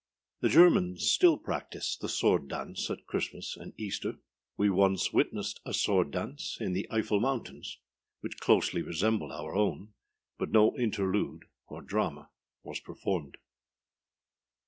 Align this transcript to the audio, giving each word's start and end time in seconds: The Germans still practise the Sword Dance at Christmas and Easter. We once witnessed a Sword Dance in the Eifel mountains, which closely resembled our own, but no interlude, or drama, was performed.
The 0.39 0.49
Germans 0.49 1.11
still 1.11 1.37
practise 1.37 1.95
the 1.95 2.09
Sword 2.09 2.47
Dance 2.47 2.89
at 2.89 3.05
Christmas 3.05 3.55
and 3.55 3.71
Easter. 3.79 4.15
We 4.57 4.67
once 4.67 5.13
witnessed 5.13 5.61
a 5.63 5.75
Sword 5.75 6.09
Dance 6.09 6.57
in 6.59 6.73
the 6.73 6.87
Eifel 6.89 7.21
mountains, 7.21 7.77
which 8.21 8.39
closely 8.39 8.81
resembled 8.81 9.31
our 9.31 9.53
own, 9.53 9.93
but 10.39 10.49
no 10.49 10.75
interlude, 10.75 11.43
or 11.67 11.83
drama, 11.83 12.31
was 12.63 12.79
performed. 12.79 13.37